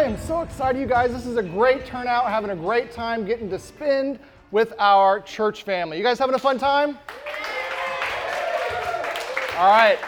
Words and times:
I 0.00 0.04
am 0.04 0.16
so 0.16 0.40
excited, 0.40 0.80
you 0.80 0.86
guys. 0.86 1.12
This 1.12 1.26
is 1.26 1.36
a 1.36 1.42
great 1.42 1.84
turnout, 1.84 2.24
having 2.24 2.48
a 2.48 2.56
great 2.56 2.90
time 2.90 3.26
getting 3.26 3.50
to 3.50 3.58
spend 3.58 4.18
with 4.50 4.72
our 4.78 5.20
church 5.20 5.62
family. 5.62 5.98
You 5.98 6.02
guys 6.02 6.18
having 6.18 6.34
a 6.34 6.38
fun 6.38 6.56
time? 6.56 6.96
All 9.58 9.68
right, 9.68 9.98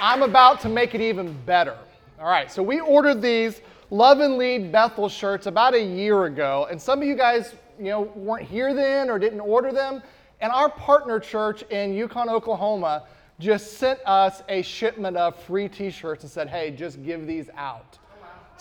I'm 0.00 0.22
about 0.22 0.60
to 0.60 0.68
make 0.68 0.94
it 0.94 1.00
even 1.00 1.36
better. 1.44 1.76
All 2.20 2.28
right, 2.28 2.52
so 2.52 2.62
we 2.62 2.78
ordered 2.78 3.20
these 3.20 3.62
Love 3.90 4.20
and 4.20 4.38
Lead 4.38 4.70
Bethel 4.70 5.08
shirts 5.08 5.46
about 5.46 5.74
a 5.74 5.82
year 5.82 6.26
ago, 6.26 6.68
and 6.70 6.80
some 6.80 7.02
of 7.02 7.08
you 7.08 7.16
guys, 7.16 7.56
you 7.80 7.86
know, 7.86 8.02
weren't 8.14 8.46
here 8.46 8.72
then 8.72 9.10
or 9.10 9.18
didn't 9.18 9.40
order 9.40 9.72
them. 9.72 10.04
And 10.40 10.52
our 10.52 10.68
partner 10.68 11.18
church 11.18 11.62
in 11.62 11.94
Yukon, 11.94 12.28
Oklahoma, 12.28 13.06
just 13.40 13.72
sent 13.72 13.98
us 14.06 14.44
a 14.48 14.62
shipment 14.62 15.16
of 15.16 15.34
free 15.34 15.68
T-shirts 15.68 16.22
and 16.22 16.30
said, 16.30 16.48
"Hey, 16.48 16.70
just 16.70 17.02
give 17.02 17.26
these 17.26 17.50
out." 17.56 17.98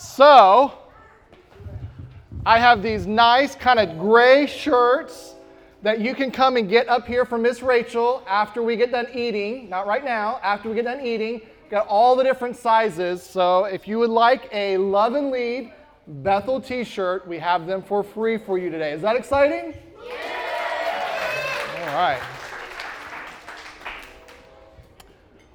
So, 0.01 0.73
I 2.43 2.57
have 2.57 2.81
these 2.81 3.05
nice 3.05 3.53
kind 3.53 3.79
of 3.79 3.99
gray 3.99 4.47
shirts 4.47 5.35
that 5.83 6.01
you 6.01 6.15
can 6.15 6.31
come 6.31 6.57
and 6.57 6.67
get 6.67 6.89
up 6.89 7.05
here 7.05 7.23
from 7.23 7.43
Miss 7.43 7.61
Rachel 7.61 8.23
after 8.27 8.63
we 8.63 8.75
get 8.75 8.91
done 8.91 9.05
eating. 9.13 9.69
Not 9.69 9.85
right 9.85 10.03
now, 10.03 10.39
after 10.41 10.69
we 10.69 10.75
get 10.75 10.85
done 10.85 11.05
eating. 11.05 11.41
Got 11.69 11.85
all 11.85 12.15
the 12.15 12.23
different 12.23 12.55
sizes. 12.57 13.21
So, 13.21 13.65
if 13.65 13.87
you 13.87 13.99
would 13.99 14.09
like 14.09 14.49
a 14.51 14.75
Love 14.77 15.13
and 15.13 15.29
Lead 15.29 15.71
Bethel 16.07 16.59
t 16.59 16.83
shirt, 16.83 17.27
we 17.27 17.37
have 17.37 17.67
them 17.67 17.83
for 17.83 18.03
free 18.03 18.39
for 18.39 18.57
you 18.57 18.71
today. 18.71 18.93
Is 18.93 19.03
that 19.03 19.15
exciting? 19.15 19.75
Yeah. 20.03 21.89
All 21.89 21.95
right. 21.95 22.40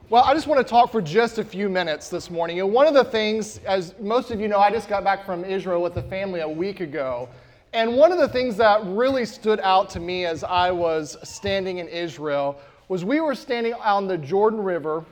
Well, 0.09 0.23
I 0.23 0.35
just 0.35 0.47
want 0.47 0.65
to 0.65 0.71
talk 0.71 0.93
for 0.93 1.03
just 1.03 1.39
a 1.39 1.45
few 1.45 1.69
minutes 1.69 2.11
this 2.11 2.31
morning. 2.31 2.61
And 2.61 2.73
one 2.73 2.87
of 2.87 2.95
the 2.95 3.03
things, 3.03 3.59
as 3.67 3.93
most 3.99 4.31
of 4.31 4.41
you 4.41 4.47
know, 4.47 4.61
I 4.61 4.71
just 4.71 4.89
got 4.89 5.03
back 5.03 5.27
from 5.27 5.45
Israel 5.45 5.83
with 5.83 5.95
the 5.95 6.03
family 6.03 6.43
a 6.43 6.49
week 6.49 6.79
ago. 6.79 7.29
And 7.73 7.97
one 7.97 8.13
of 8.13 8.19
the 8.19 8.29
things 8.29 8.57
that 8.59 8.85
really 8.85 9.25
stood 9.25 9.59
out 9.59 9.91
to 9.91 10.01
me 10.01 10.25
as 10.25 10.45
I 10.45 10.71
was 10.71 11.17
standing 11.25 11.79
in 11.79 11.89
Israel 11.89 12.61
was 12.87 13.05
we 13.05 13.19
were 13.19 13.35
standing 13.35 13.75
on 13.75 14.07
the 14.07 14.17
Jordan 14.17 14.63
River 14.63 15.05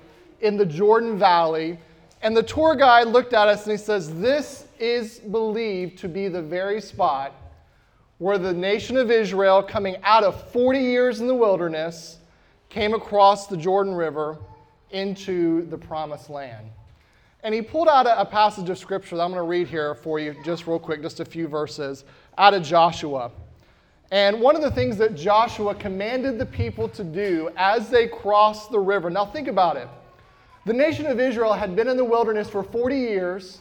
in 0.43 0.57
the 0.57 0.65
Jordan 0.65 1.19
Valley. 1.19 1.77
And 2.23 2.37
the 2.37 2.45
tour 2.45 2.77
guide 2.77 3.09
looked 3.09 3.33
at 3.33 3.49
us 3.49 3.65
and 3.65 3.73
he 3.73 3.79
says, 3.79 4.15
This 4.21 4.69
is 4.79 5.19
believed 5.19 5.99
to 5.99 6.09
be 6.09 6.29
the 6.29 6.43
very 6.43 6.81
spot 6.81 7.35
where 8.19 8.39
the 8.39 8.55
nation 8.55 8.97
of 8.97 9.11
Israel, 9.11 9.61
coming 9.61 9.97
out 10.05 10.23
of 10.23 10.53
40 10.53 10.79
years 10.79 11.19
in 11.19 11.27
the 11.27 11.35
wilderness, 11.35 12.19
came 12.69 12.95
across 12.95 13.49
the 13.49 13.57
Jordan 13.57 13.95
River 13.95 14.39
into 14.95 15.67
the 15.67 15.77
promised 15.77 16.31
land. 16.31 16.67
And 17.43 17.55
he 17.55 17.61
pulled 17.61 17.89
out 17.89 18.07
a, 18.07 18.21
a 18.21 18.25
passage 18.25 18.71
of 18.71 18.79
scripture 18.79 19.17
that 19.17 19.23
I'm 19.23 19.31
going 19.33 19.43
to 19.43 19.49
read 19.49 19.67
here 19.67 19.95
for 19.95 20.19
you, 20.19 20.35
just 20.45 20.67
real 20.67 20.79
quick, 20.79 21.03
just 21.03 21.21
a 21.21 21.25
few 21.25 21.47
verses 21.47 22.05
out 22.39 22.55
of 22.55 22.63
Joshua. 22.63 23.31
And 24.11 24.41
one 24.41 24.55
of 24.55 24.63
the 24.63 24.71
things 24.71 24.97
that 24.99 25.15
Joshua 25.15 25.75
commanded 25.75 26.39
the 26.39 26.47
people 26.47 26.89
to 26.91 27.05
do 27.05 27.51
as 27.57 27.91
they 27.91 28.07
crossed 28.07 28.71
the 28.71 28.79
river, 28.79 29.11
now 29.11 29.27
think 29.27 29.49
about 29.49 29.77
it. 29.77 29.89
The 30.65 30.73
nation 30.73 31.07
of 31.07 31.21
Israel 31.21 31.53
had 31.53 31.77
been 31.77 31.89
in 31.89 31.97
the 31.97 32.05
wilderness 32.05 32.49
for 32.49 32.63
40 32.63 32.97
years. 32.97 33.61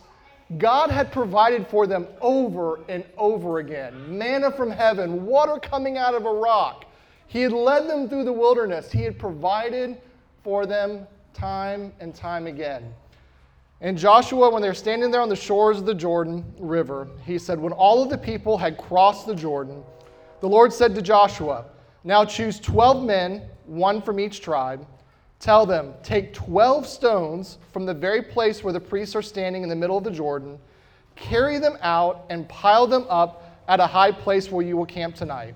God 0.58 0.92
had 0.92 1.11
provided 1.11 1.67
for 1.67 1.88
them 1.88 2.08
over 2.22 2.80
and 2.88 3.04
over 3.17 3.58
again 3.58 4.17
manna 4.17 4.52
from 4.52 4.70
heaven, 4.70 5.26
water 5.26 5.58
coming 5.59 5.98
out 5.98 6.14
of 6.14 6.26
a 6.26 6.31
rock. 6.31 6.86
He 7.28 7.42
had 7.42 7.52
led 7.52 7.89
them 7.89 8.08
through 8.08 8.26
the 8.26 8.34
wilderness, 8.34 8.92
He 8.92 9.02
had 9.02 9.17
provided 9.17 9.98
for 10.44 10.66
them 10.66 11.08
time 11.33 11.92
and 11.99 12.14
time 12.14 12.48
again. 12.48 12.94
And 13.82 13.98
Joshua, 13.98 14.49
when 14.49 14.61
they're 14.61 14.73
standing 14.73 15.11
there 15.11 15.20
on 15.20 15.27
the 15.27 15.36
shores 15.36 15.77
of 15.77 15.86
the 15.86 15.94
Jordan 15.94 16.45
River, 16.58 17.10
he 17.26 17.38
said, 17.38 17.60
When 17.60 17.73
all 17.73 18.02
of 18.02 18.10
the 18.10 18.17
people 18.17 18.58
had 18.58 18.77
crossed 18.77 19.27
the 19.27 19.36
Jordan, 19.36 19.83
the 20.39 20.48
Lord 20.48 20.71
said 20.71 20.95
to 20.95 21.02
Joshua, 21.02 21.66
Now 22.05 22.23
choose 22.23 22.61
12 22.61 23.04
men, 23.04 23.44
one 23.66 24.02
from 24.02 24.21
each 24.21 24.39
tribe. 24.39 24.88
Tell 25.39 25.66
them, 25.66 25.94
Take 26.02 26.33
12 26.33 26.88
stones 26.88 27.58
from 27.73 27.86
the 27.86 27.94
very 27.94 28.21
place 28.21 28.64
where 28.64 28.71
the 28.71 28.80
priests 28.80 29.17
are 29.17 29.21
standing 29.21 29.64
in 29.64 29.70
the 29.70 29.76
middle 29.76 29.98
of 29.98 30.05
the 30.05 30.11
Jordan, 30.11 30.58
carry 31.17 31.60
them 31.60 31.77
out, 31.82 32.26
and 32.30 32.48
pile 32.48 32.88
them 32.88 33.05
up 33.10 33.64
at 33.67 33.82
a 33.82 33.88
high 33.88 34.14
place 34.14 34.50
where 34.50 34.65
you 34.65 34.77
will 34.77 34.86
camp 34.86 35.14
tonight. 35.14 35.55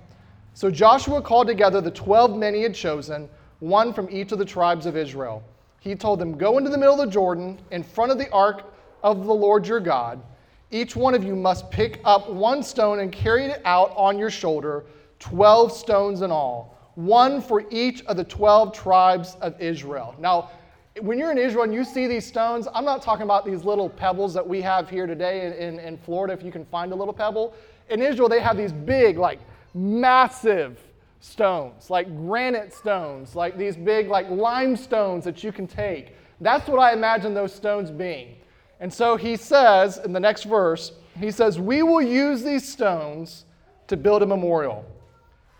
So 0.53 0.69
Joshua 0.69 1.21
called 1.21 1.47
together 1.47 1.79
the 1.79 1.91
12 1.91 2.35
men 2.35 2.53
he 2.53 2.61
had 2.63 2.75
chosen, 2.75 3.29
one 3.59 3.93
from 3.93 4.09
each 4.11 4.33
of 4.33 4.39
the 4.39 4.45
tribes 4.45 4.85
of 4.85 4.97
Israel 4.97 5.43
he 5.87 5.95
told 5.95 6.19
them, 6.19 6.37
Go 6.37 6.57
into 6.57 6.69
the 6.69 6.77
middle 6.77 6.99
of 6.99 7.05
the 7.05 7.11
Jordan 7.11 7.59
in 7.71 7.83
front 7.83 8.11
of 8.11 8.17
the 8.17 8.29
ark 8.31 8.73
of 9.03 9.25
the 9.25 9.33
Lord 9.33 9.67
your 9.67 9.79
God. 9.79 10.21
Each 10.69 10.95
one 10.95 11.15
of 11.15 11.23
you 11.23 11.35
must 11.35 11.71
pick 11.71 12.01
up 12.03 12.29
one 12.29 12.61
stone 12.61 12.99
and 12.99 13.11
carry 13.11 13.45
it 13.45 13.61
out 13.63 13.93
on 13.95 14.19
your 14.19 14.29
shoulder, 14.29 14.85
12 15.19 15.71
stones 15.71 16.21
in 16.21 16.31
all, 16.31 16.77
one 16.95 17.41
for 17.41 17.63
each 17.71 18.03
of 18.05 18.17
the 18.17 18.23
12 18.23 18.73
tribes 18.73 19.37
of 19.39 19.59
Israel. 19.61 20.13
Now, 20.19 20.51
when 20.99 21.17
you're 21.17 21.31
in 21.31 21.37
Israel 21.37 21.63
and 21.63 21.73
you 21.73 21.85
see 21.85 22.07
these 22.07 22.25
stones, 22.25 22.67
I'm 22.73 22.83
not 22.83 23.01
talking 23.01 23.23
about 23.23 23.45
these 23.45 23.63
little 23.63 23.87
pebbles 23.87 24.33
that 24.33 24.45
we 24.45 24.61
have 24.61 24.89
here 24.89 25.07
today 25.07 25.45
in, 25.45 25.53
in, 25.53 25.79
in 25.79 25.97
Florida, 25.97 26.33
if 26.33 26.43
you 26.43 26.51
can 26.51 26.65
find 26.65 26.91
a 26.91 26.95
little 26.95 27.13
pebble. 27.13 27.53
In 27.89 28.01
Israel, 28.01 28.27
they 28.27 28.41
have 28.41 28.57
these 28.57 28.73
big, 28.73 29.17
like 29.17 29.39
massive 29.73 30.79
stones, 31.19 31.89
like 31.89 32.07
granite 32.15 32.73
stones, 32.73 33.35
like 33.35 33.57
these 33.57 33.75
big, 33.75 34.07
like 34.07 34.29
limestones 34.29 35.23
that 35.25 35.43
you 35.43 35.51
can 35.51 35.67
take. 35.67 36.13
That's 36.41 36.67
what 36.67 36.79
I 36.79 36.93
imagine 36.93 37.33
those 37.33 37.53
stones 37.53 37.89
being. 37.89 38.35
And 38.79 38.93
so 38.93 39.17
he 39.17 39.35
says 39.35 39.97
in 39.97 40.13
the 40.13 40.19
next 40.19 40.43
verse, 40.43 40.91
he 41.19 41.31
says, 41.31 41.59
We 41.59 41.81
will 41.83 42.01
use 42.01 42.43
these 42.43 42.67
stones 42.67 43.45
to 43.87 43.97
build 43.97 44.21
a 44.21 44.25
memorial. 44.25 44.85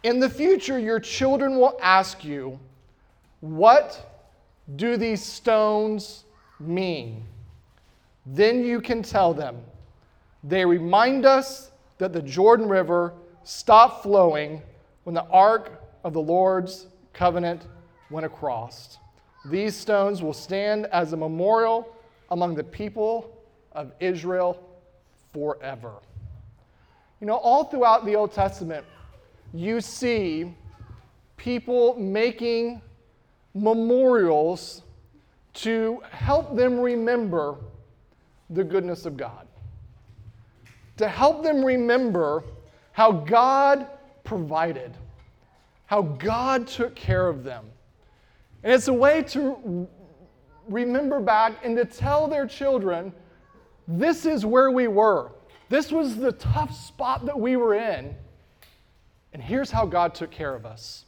In 0.04 0.20
the 0.20 0.30
future, 0.30 0.78
your 0.78 1.00
children 1.00 1.58
will 1.58 1.78
ask 1.82 2.24
you, 2.24 2.60
What 3.40 4.22
do 4.76 4.98
these 4.98 5.24
stones 5.24 6.26
mean? 6.60 7.24
Then 8.26 8.64
you 8.64 8.82
can 8.82 9.02
tell 9.02 9.34
them, 9.34 9.58
They 10.44 10.66
remind 10.66 11.26
us 11.26 11.72
that 11.98 12.14
the 12.14 12.22
Jordan 12.22 12.70
River 12.70 13.14
stopped 13.44 14.04
flowing 14.04 14.62
when 15.08 15.14
the 15.14 15.26
ark 15.28 15.72
of 16.04 16.12
the 16.12 16.22
Lord's 16.22 16.88
covenant 17.14 17.66
went 18.10 18.26
across. 18.26 18.98
These 19.46 19.74
stones 19.74 20.22
will 20.22 20.34
stand 20.34 20.86
as 20.88 21.14
a 21.14 21.16
memorial 21.16 21.96
among 22.30 22.56
the 22.56 22.64
people 22.66 23.42
of 23.72 23.94
Israel 24.02 24.62
forever. 25.32 25.94
You 27.22 27.28
know, 27.28 27.38
all 27.38 27.64
throughout 27.64 28.04
the 28.04 28.18
Old 28.18 28.34
Testament, 28.34 28.86
you 29.54 29.80
see 29.80 30.54
people 31.38 31.98
making 31.98 32.82
memorials 33.56 34.82
to 35.54 36.04
help 36.12 36.54
them 36.54 36.78
remember 36.78 37.56
the 38.50 38.64
goodness 38.66 39.06
of 39.06 39.16
God, 39.16 39.48
to 40.98 41.08
help 41.08 41.44
them 41.44 41.64
remember 41.64 42.44
how 42.92 43.14
God 43.14 43.88
provided, 44.28 44.92
how 45.86 46.02
God 46.02 46.68
took 46.68 46.96
care 46.96 47.28
of 47.28 47.46
them. 47.46 47.66
And 48.62 48.74
it's 48.74 48.90
a 48.90 48.94
way 48.94 49.24
to 49.24 49.88
remember 50.68 51.22
back 51.22 51.54
and 51.64 51.78
to 51.78 51.86
tell 51.86 52.28
their 52.28 52.46
children 52.46 53.14
this 53.88 54.26
is 54.26 54.46
where 54.46 54.70
we 54.70 54.90
were. 54.90 55.32
This 55.70 55.94
was 55.94 56.18
the 56.18 56.34
tough 56.34 56.76
spot 56.76 57.26
that 57.26 57.40
we 57.40 57.56
were 57.56 57.76
in. 57.76 58.14
And 59.32 59.42
here's 59.42 59.72
how 59.72 59.86
God 59.86 60.14
took 60.14 60.30
care 60.30 60.54
of 60.54 60.66
us. 60.66 61.06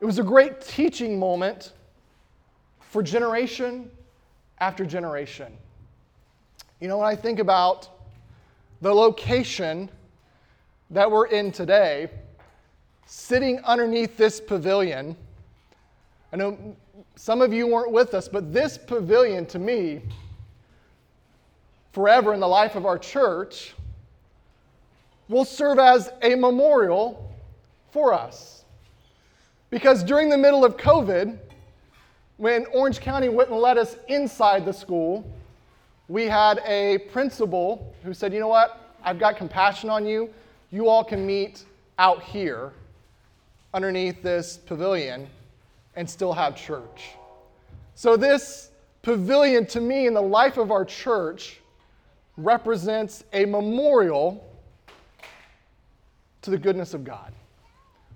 It 0.00 0.04
was 0.04 0.18
a 0.18 0.22
great 0.22 0.60
teaching 0.60 1.18
moment 1.18 1.72
for 2.80 3.02
generation 3.02 3.90
after 4.58 4.84
generation. 4.84 5.54
You 6.80 6.88
know, 6.88 6.98
when 6.98 7.06
I 7.06 7.16
think 7.16 7.38
about 7.38 7.88
the 8.82 8.92
location 8.92 9.88
that 10.92 11.10
we're 11.10 11.26
in 11.26 11.50
today, 11.50 12.10
sitting 13.06 13.58
underneath 13.64 14.16
this 14.18 14.40
pavilion. 14.40 15.16
I 16.32 16.36
know 16.36 16.76
some 17.16 17.40
of 17.40 17.52
you 17.52 17.66
weren't 17.66 17.92
with 17.92 18.12
us, 18.12 18.28
but 18.28 18.52
this 18.52 18.76
pavilion 18.76 19.46
to 19.46 19.58
me, 19.58 20.02
forever 21.92 22.34
in 22.34 22.40
the 22.40 22.48
life 22.48 22.76
of 22.76 22.84
our 22.84 22.98
church, 22.98 23.74
will 25.28 25.46
serve 25.46 25.78
as 25.78 26.10
a 26.20 26.34
memorial 26.34 27.34
for 27.90 28.12
us. 28.12 28.64
Because 29.70 30.04
during 30.04 30.28
the 30.28 30.36
middle 30.36 30.62
of 30.62 30.76
COVID, 30.76 31.38
when 32.36 32.66
Orange 32.66 33.00
County 33.00 33.30
wouldn't 33.30 33.58
let 33.58 33.78
us 33.78 33.96
inside 34.08 34.66
the 34.66 34.72
school, 34.72 35.24
we 36.08 36.24
had 36.24 36.58
a 36.66 36.98
principal 37.12 37.94
who 38.04 38.12
said, 38.12 38.34
You 38.34 38.40
know 38.40 38.48
what? 38.48 38.94
I've 39.02 39.18
got 39.18 39.38
compassion 39.38 39.88
on 39.88 40.04
you 40.04 40.28
you 40.72 40.88
all 40.88 41.04
can 41.04 41.24
meet 41.24 41.64
out 41.98 42.22
here 42.22 42.72
underneath 43.74 44.22
this 44.22 44.56
pavilion 44.56 45.28
and 45.94 46.08
still 46.08 46.32
have 46.32 46.56
church. 46.56 47.10
So, 47.94 48.16
this 48.16 48.70
pavilion 49.02 49.66
to 49.66 49.80
me 49.80 50.06
in 50.06 50.14
the 50.14 50.22
life 50.22 50.56
of 50.56 50.70
our 50.70 50.84
church 50.84 51.60
represents 52.36 53.22
a 53.32 53.44
memorial 53.44 54.48
to 56.40 56.50
the 56.50 56.58
goodness 56.58 56.94
of 56.94 57.04
God. 57.04 57.32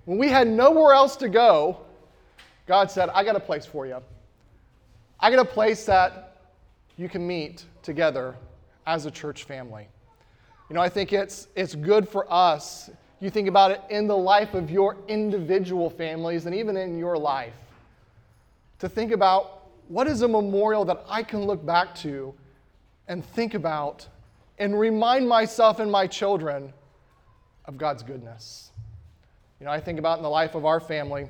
When 0.05 0.17
we 0.17 0.29
had 0.29 0.47
nowhere 0.47 0.93
else 0.93 1.15
to 1.17 1.29
go, 1.29 1.77
God 2.65 2.89
said, 2.89 3.09
I 3.09 3.23
got 3.23 3.35
a 3.35 3.39
place 3.39 3.65
for 3.65 3.85
you. 3.85 4.01
I 5.19 5.29
got 5.29 5.39
a 5.39 5.49
place 5.49 5.85
that 5.85 6.37
you 6.97 7.07
can 7.07 7.25
meet 7.25 7.65
together 7.83 8.35
as 8.85 9.05
a 9.05 9.11
church 9.11 9.43
family. 9.43 9.87
You 10.69 10.73
know, 10.73 10.81
I 10.81 10.89
think 10.89 11.13
it's, 11.13 11.47
it's 11.55 11.75
good 11.75 12.07
for 12.07 12.31
us. 12.31 12.89
You 13.19 13.29
think 13.29 13.47
about 13.47 13.71
it 13.71 13.81
in 13.89 14.05
the 14.05 14.17
life 14.17 14.53
of 14.53 14.69
your 14.69 14.97
individual 15.07 15.89
families 15.89 16.45
and 16.45 16.53
even 16.53 16.75
in 16.75 16.99
your 16.99 17.17
life 17.17 17.53
to 18.79 18.89
think 18.89 19.11
about 19.11 19.69
what 19.87 20.07
is 20.07 20.21
a 20.21 20.27
memorial 20.27 20.85
that 20.85 21.03
I 21.07 21.23
can 21.23 21.45
look 21.45 21.65
back 21.65 21.95
to 21.95 22.33
and 23.07 23.25
think 23.25 23.53
about 23.53 24.07
and 24.59 24.77
remind 24.77 25.27
myself 25.27 25.79
and 25.79 25.91
my 25.91 26.05
children 26.05 26.73
of 27.65 27.77
God's 27.77 28.03
goodness. 28.03 28.71
You 29.59 29.65
know, 29.65 29.71
I 29.71 29.79
think 29.79 29.99
about 29.99 30.17
in 30.17 30.23
the 30.23 30.29
life 30.29 30.53
of 30.53 30.65
our 30.65 30.79
family, 30.79 31.27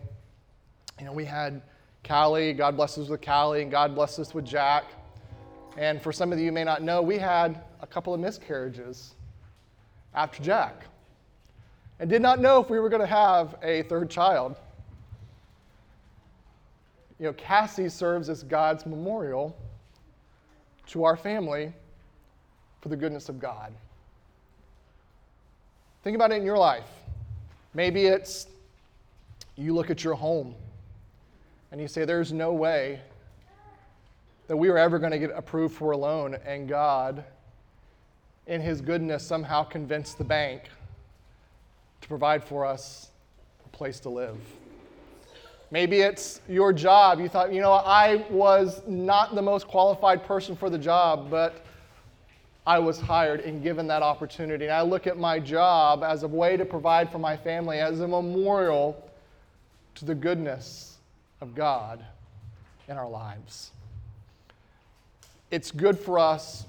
you 1.00 1.06
know, 1.06 1.14
we 1.14 1.26
had 1.26 1.62
Callie, 2.04 2.54
God 2.54 2.76
bless 2.76 2.98
us 2.98 3.08
with 3.08 3.22
Callie, 3.22 3.62
and 3.62 3.70
God 3.70 3.94
bless 3.94 4.18
us 4.18 4.34
with 4.34 4.46
Jack. 4.46 4.86
And 5.78 6.02
for 6.02 6.12
some 6.12 6.34
of 6.34 6.40
you, 6.40 6.46
you 6.46 6.52
may 6.52 6.64
not 6.64 6.82
know, 6.82 7.02
we 7.02 7.18
had 7.20 7.62
a 7.82 7.88
couple 7.88 8.14
of 8.14 8.20
miscarriages 8.20 9.14
after 10.14 10.42
Jack 10.44 10.86
and 12.00 12.10
did 12.10 12.22
not 12.22 12.40
know 12.40 12.62
if 12.62 12.70
we 12.70 12.80
were 12.80 12.90
going 12.90 13.02
to 13.02 13.08
have 13.08 13.56
a 13.64 13.84
third 13.84 14.10
child. 14.10 14.56
You 17.20 17.28
know, 17.28 17.34
Cassie 17.34 17.90
serves 17.90 18.30
as 18.30 18.44
God's 18.44 18.86
memorial 18.86 19.58
to 20.88 21.04
our 21.04 21.18
family 21.18 21.74
for 22.82 22.90
the 22.90 22.96
goodness 22.96 23.30
of 23.30 23.40
God. 23.40 23.74
Think 26.04 26.16
about 26.16 26.32
it 26.32 26.36
in 26.36 26.46
your 26.46 26.58
life. 26.58 26.90
Maybe 27.74 28.06
it's 28.06 28.48
you 29.56 29.74
look 29.74 29.90
at 29.90 30.04
your 30.04 30.14
home 30.14 30.54
and 31.72 31.82
you 31.82 31.88
say, 31.88 32.06
There's 32.06 32.32
no 32.32 32.54
way 32.54 33.02
that 34.48 34.56
we 34.56 34.70
are 34.70 34.78
ever 34.78 35.00
going 35.00 35.12
to 35.12 35.20
get 35.20 35.32
approved 35.36 35.76
for 35.76 35.92
a 35.92 35.98
loan, 35.98 36.38
and 36.46 36.70
God, 36.70 37.26
in 38.48 38.62
His 38.62 38.82
goodness, 38.82 39.24
somehow 39.24 39.64
convinced 39.64 40.18
the 40.18 40.24
bank 40.24 40.64
to 42.02 42.08
provide 42.08 42.44
for 42.44 42.66
us 42.66 43.12
a 43.66 43.70
place 43.70 44.00
to 44.02 44.10
live. 44.10 44.38
Maybe 45.70 46.00
it's 46.00 46.40
your 46.48 46.72
job. 46.72 47.20
You 47.20 47.28
thought, 47.28 47.54
you 47.54 47.60
know, 47.60 47.74
I 47.74 48.26
was 48.30 48.82
not 48.88 49.36
the 49.36 49.42
most 49.42 49.68
qualified 49.68 50.24
person 50.24 50.56
for 50.56 50.70
the 50.70 50.78
job, 50.78 51.30
but 51.30 51.66
I 52.66 52.80
was 52.80 53.00
hired 53.00 53.42
and 53.42 53.62
given 53.62 53.88
that 53.88 54.02
opportunity. 54.02 54.66
And 54.66 54.74
I 54.74 54.82
look 54.82 55.08
at 55.08 55.18
my 55.18 55.40
job 55.40 56.04
as 56.04 56.24
a 56.24 56.28
way 56.28 56.56
to 56.56 56.64
provide 56.64 57.12
for 57.12 57.20
my 57.20 57.36
family, 57.36 57.80
as 57.80 58.00
a 58.00 58.08
memorial 58.08 59.10
to 59.96 60.06
the 60.06 60.16
goodness 60.16 60.98
of 61.42 61.54
God 61.54 62.04
in 62.88 62.98
our 62.98 63.10
lives. 63.10 63.72
It's 65.52 65.72
good 65.72 66.00
for 66.00 66.18
us 66.20 66.66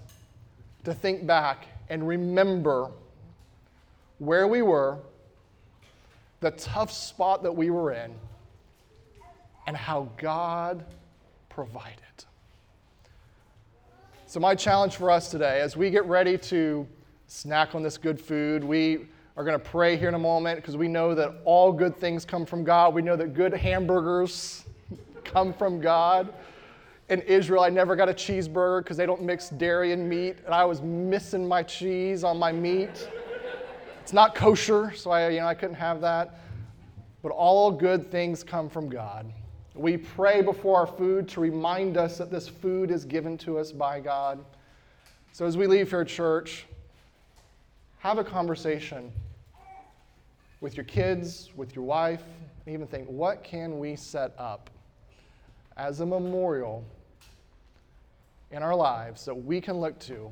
to 0.89 0.95
think 0.95 1.27
back 1.27 1.67
and 1.89 2.07
remember 2.07 2.91
where 4.19 4.49
we 4.49 4.63
were, 4.63 4.99
the 6.41 6.51
tough 6.53 6.93
spot 6.93 7.43
that 7.43 7.53
we 7.53 7.71
were 7.71 7.93
in 7.93 8.13
and 9.67 9.77
how 9.77 10.09
God 10.17 10.85
provided. 11.49 11.95
So, 14.27 14.41
my 14.41 14.55
challenge 14.55 14.97
for 14.97 15.11
us 15.11 15.31
today, 15.31 15.61
as 15.61 15.77
we 15.77 15.91
get 15.91 16.05
ready 16.05 16.37
to 16.37 16.87
snack 17.29 17.75
on 17.75 17.83
this 17.83 17.97
good 17.97 18.21
food, 18.21 18.63
we 18.63 19.07
are 19.37 19.45
going 19.45 19.59
to 19.59 19.65
pray 19.65 19.97
here 19.97 20.09
in 20.09 20.15
a 20.15 20.19
moment 20.19 20.57
because 20.57 20.77
we 20.77 20.89
know 20.89 21.15
that 21.15 21.35
all 21.45 21.73
good 21.73 21.97
things 21.97 22.25
come 22.25 22.45
from 22.45 22.65
God. 22.65 22.93
We 22.93 23.03
know 23.03 23.17
that 23.17 23.35
good 23.35 23.55
hamburgers 23.55 24.65
come 25.25 25.53
from 25.53 25.81
God. 25.81 26.33
In 27.09 27.23
Israel, 27.23 27.63
I 27.63 27.71
never 27.71 27.97
got 27.97 28.11
a 28.11 28.13
cheeseburger 28.13 28.83
because 28.83 28.99
they 28.99 29.07
don't 29.07 29.23
mix 29.23 29.49
dairy 29.49 29.93
and 29.93 30.09
meat, 30.09 30.37
and 30.45 30.55
I 30.55 30.65
was 30.67 30.83
missing 30.83 31.47
my 31.49 31.63
cheese 31.63 32.23
on 32.23 32.39
my 32.39 32.53
meat. 32.53 33.09
It's 34.03 34.13
not 34.13 34.35
kosher, 34.35 34.93
so 34.95 35.11
I, 35.11 35.31
you 35.31 35.41
know, 35.41 35.47
I 35.47 35.55
couldn't 35.55 35.77
have 35.77 36.03
that. 36.03 36.41
But 37.23 37.33
all 37.33 37.71
good 37.71 38.11
things 38.11 38.45
come 38.45 38.69
from 38.69 38.91
God. 38.91 39.33
We 39.75 39.97
pray 39.97 40.43
before 40.43 40.79
our 40.81 40.87
food 40.87 41.29
to 41.29 41.41
remind 41.41 41.97
us 41.97 42.19
that 42.19 42.31
this 42.31 42.47
food 42.49 42.91
is 42.91 43.05
given 43.05 43.39
to 43.39 43.59
us 43.59 43.73
by 43.73 44.01
God. 44.01 44.45
So 45.33 45.47
as 45.47 45.57
we 45.57 45.67
leave 45.67 45.91
here 45.91 46.05
church, 46.05 46.67
have 48.01 48.19
a 48.19 48.25
conversation 48.25 49.13
with 50.61 50.77
your 50.77 50.85
kids, 50.85 51.51
with 51.57 51.75
your 51.75 51.85
wife, 51.85 52.23
and 52.67 52.75
even 52.75 52.87
think, 52.87 53.09
what 53.09 53.45
can 53.45 53.79
we 53.79 53.97
set 53.97 54.35
up 54.37 54.69
as 55.77 56.01
a 56.01 56.07
memorial 56.07 56.85
in 58.51 58.63
our 58.63 58.75
lives 58.75 59.25
that 59.25 59.35
we 59.35 59.61
can 59.61 59.77
look 59.77 59.99
to 60.01 60.31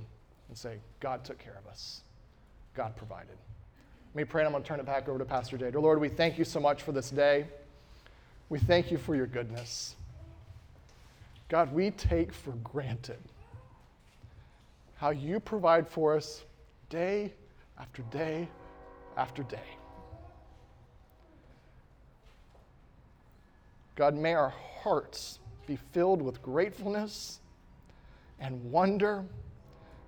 and 0.49 0.57
say, 0.57 0.79
God 1.01 1.25
took 1.25 1.39
care 1.39 1.59
of 1.63 1.71
us, 1.71 2.03
God 2.75 2.97
provided. 2.97 3.37
Let 4.15 4.17
me 4.17 4.25
pray, 4.25 4.43
and 4.43 4.47
I'm 4.47 4.53
going 4.53 4.63
to 4.63 4.69
turn 4.69 4.81
it 4.81 4.87
back 4.87 5.09
over 5.09 5.19
to 5.19 5.25
Pastor 5.25 5.59
Jay. 5.59 5.71
Dear 5.71 5.81
Lord, 5.81 6.01
we 6.01 6.09
thank 6.09 6.39
you 6.39 6.45
so 6.45 6.59
much 6.59 6.83
for 6.83 6.93
this 6.93 7.11
day. 7.11 7.47
We 8.49 8.59
thank 8.59 8.91
you 8.91 8.97
for 8.97 9.15
your 9.15 9.27
goodness. 9.27 9.97
God, 11.49 11.73
we 11.73 11.91
take 11.91 12.33
for 12.33 12.53
granted 12.53 13.19
how 14.97 15.11
you 15.11 15.39
provide 15.39 15.87
for 15.87 16.17
us 16.17 16.43
day 16.89 17.33
after 17.79 18.03
day 18.05 18.49
after 19.17 19.43
day. 19.43 19.59
God, 23.95 24.15
may 24.15 24.35
our 24.35 24.53
hearts 24.83 25.39
be 25.67 25.77
filled 25.93 26.23
with 26.23 26.43
gratefulness 26.43 27.41
and 28.41 28.63
wonder 28.71 29.25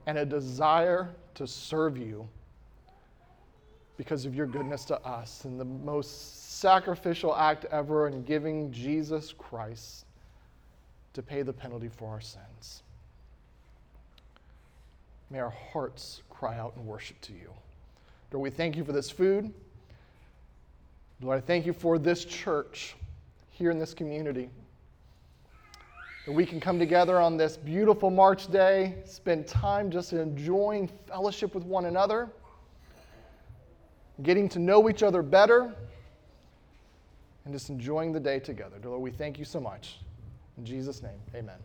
and 0.06 0.19
a 0.19 0.25
desire 0.25 1.10
to 1.34 1.46
serve 1.46 1.96
you 1.98 2.28
because 3.96 4.25
of 4.25 4.34
your 4.34 4.46
goodness 4.46 4.84
to 4.86 5.00
us 5.06 5.44
and 5.44 5.58
the 5.58 5.64
most 5.64 6.58
sacrificial 6.60 7.34
act 7.34 7.67
ever 7.70 8.08
in 8.08 8.22
giving 8.22 8.72
Jesus 8.72 9.34
Christ 9.36 10.06
to 11.14 11.22
pay 11.22 11.43
the 11.43 11.53
penalty 11.53 11.88
for 11.88 12.08
our 12.08 12.20
sins. 12.20 12.82
May 15.31 15.41
our 15.41 15.55
hearts 15.72 16.22
cry 16.31 16.56
out 16.56 16.74
in 16.76 16.86
worship 16.86 17.20
to 17.22 17.32
you. 17.32 17.50
Lord, 18.32 18.43
we 18.43 18.50
thank 18.50 18.76
you 18.76 18.84
for 18.84 18.93
this 18.93 19.10
food. 19.10 19.53
Lord, 21.20 21.38
I 21.38 21.41
thank 21.41 21.67
you 21.67 21.72
for 21.72 21.98
this 21.98 22.24
church 22.24 22.94
here 23.50 23.70
in 23.70 23.79
this 23.79 23.94
community. 23.94 24.48
We 26.29 26.44
can 26.44 26.61
come 26.61 26.79
together 26.79 27.19
on 27.20 27.37
this 27.37 27.56
beautiful 27.56 28.11
March 28.11 28.51
day, 28.51 28.97
spend 29.05 29.47
time 29.47 29.91
just 29.91 30.13
enjoying 30.13 30.89
fellowship 31.06 31.55
with 31.55 31.65
one 31.65 31.87
another 31.87 32.29
getting 34.23 34.49
to 34.49 34.58
know 34.58 34.89
each 34.89 35.03
other 35.03 35.23
better, 35.23 35.73
and 37.44 37.55
just 37.55 37.70
enjoying 37.70 38.13
the 38.13 38.20
day 38.20 38.39
together. 38.39 38.77
Lord, 38.82 39.01
we 39.01 39.11
thank 39.11 39.39
you 39.39 39.44
so 39.44 39.61
much. 39.61 39.99
In 40.56 40.65
Jesus' 40.65 41.03
name, 41.03 41.19
amen. 41.35 41.56